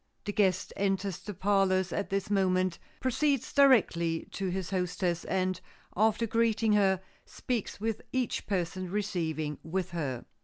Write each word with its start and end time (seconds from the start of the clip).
The 0.25 0.33
guest 0.33 0.73
enters 0.75 1.19
the 1.19 1.35
parlors 1.35 1.93
at 1.93 2.09
this 2.09 2.31
moment, 2.31 2.79
proceeds 2.99 3.53
directly 3.53 4.27
to 4.31 4.49
his 4.49 4.71
hostess, 4.71 5.25
and 5.25 5.61
after 5.95 6.25
greeting 6.25 6.73
her, 6.73 7.01
speaks 7.23 7.79
with 7.79 8.01
each 8.11 8.47
person 8.47 8.89
receiving 8.89 9.59
with 9.61 9.91
her. 9.91 10.25